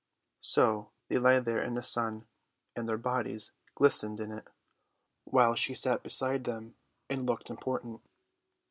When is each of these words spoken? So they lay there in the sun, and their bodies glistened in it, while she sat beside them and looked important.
So 0.41 0.89
they 1.09 1.19
lay 1.19 1.37
there 1.39 1.61
in 1.61 1.73
the 1.73 1.83
sun, 1.83 2.25
and 2.75 2.89
their 2.89 2.97
bodies 2.97 3.51
glistened 3.75 4.19
in 4.19 4.31
it, 4.31 4.47
while 5.25 5.53
she 5.53 5.75
sat 5.75 6.01
beside 6.01 6.43
them 6.45 6.73
and 7.07 7.27
looked 7.27 7.51
important. 7.51 8.01